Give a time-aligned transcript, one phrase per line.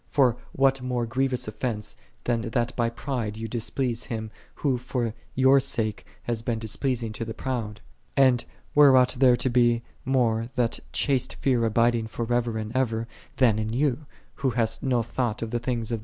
[0.09, 5.59] For what more grievous offense, than that by pride thou displease Him, Who for thy'
[5.59, 7.81] sake hath been displeasing to the proud?
[8.17, 12.57] I And where ought there to be more that I" chaste fear abiding for ever
[12.57, 13.95] and ever,11 than | in thee,
[14.37, 15.99] who hast no thought of the things of